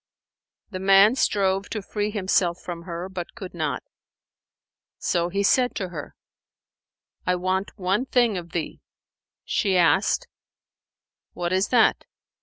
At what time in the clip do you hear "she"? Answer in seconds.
9.45-9.77